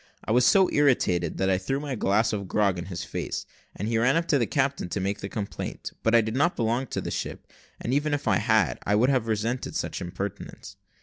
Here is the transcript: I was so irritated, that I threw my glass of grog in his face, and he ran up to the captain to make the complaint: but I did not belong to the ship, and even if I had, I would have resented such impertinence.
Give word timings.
I 0.25 0.31
was 0.31 0.47
so 0.47 0.67
irritated, 0.71 1.37
that 1.37 1.51
I 1.51 1.59
threw 1.59 1.79
my 1.79 1.93
glass 1.93 2.33
of 2.33 2.47
grog 2.47 2.79
in 2.79 2.85
his 2.87 3.03
face, 3.03 3.45
and 3.75 3.87
he 3.87 3.99
ran 3.99 4.15
up 4.15 4.27
to 4.29 4.39
the 4.39 4.47
captain 4.47 4.89
to 4.89 4.99
make 4.99 5.19
the 5.19 5.29
complaint: 5.29 5.91
but 6.01 6.15
I 6.15 6.21
did 6.21 6.35
not 6.35 6.55
belong 6.55 6.87
to 6.87 7.01
the 7.01 7.11
ship, 7.11 7.45
and 7.79 7.93
even 7.93 8.11
if 8.11 8.27
I 8.27 8.37
had, 8.37 8.79
I 8.83 8.95
would 8.95 9.09
have 9.11 9.27
resented 9.27 9.75
such 9.75 10.01
impertinence. 10.01 10.75